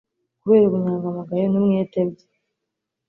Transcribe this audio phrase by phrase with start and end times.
[0.41, 2.27] kubera ubunyangamugayo n'umwete bye